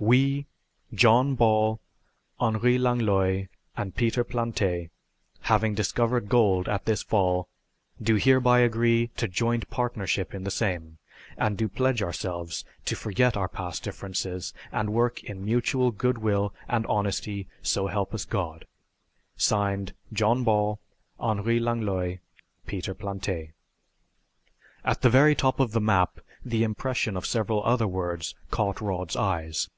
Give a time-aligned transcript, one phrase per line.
[0.00, 0.46] "We,
[0.94, 1.80] John Ball,
[2.38, 4.90] Henri Langlois, and Peter Plante,
[5.40, 7.48] having discovered gold at this fall,
[8.00, 10.98] do hereby agree to joint partnership in the same,
[11.36, 16.54] and do pledge ourselves to forget our past differences and work in mutual good will
[16.68, 18.66] and honesty, so help us God.
[19.36, 20.78] Signed, "JOHN BALL,
[21.20, 22.18] HENRI LANGLOIS,
[22.68, 23.50] PETER PLANTE."
[24.84, 29.16] At the very top of the map the impression of several other words caught Rod's
[29.16, 29.68] eyes.